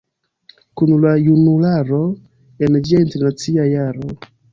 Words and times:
Kun 0.79 0.93
la 1.01 1.09
junularo, 1.25 1.99
en 2.69 2.79
ĝia 2.87 3.03
Internacia 3.05 3.67
Jaro...". 3.75 4.17